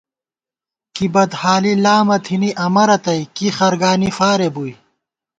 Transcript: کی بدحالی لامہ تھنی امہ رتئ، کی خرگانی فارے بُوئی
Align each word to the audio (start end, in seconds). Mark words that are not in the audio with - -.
کی 0.95 1.05
بدحالی 1.13 1.73
لامہ 1.83 2.17
تھنی 2.25 2.49
امہ 2.65 2.83
رتئ، 2.89 3.21
کی 3.35 3.47
خرگانی 3.57 4.09
فارے 4.17 4.49
بُوئی 4.53 4.73